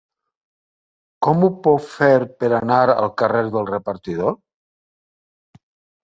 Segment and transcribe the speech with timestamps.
[1.25, 2.07] Com ho puc fer
[2.43, 4.33] per anar al carrer del Repartidor?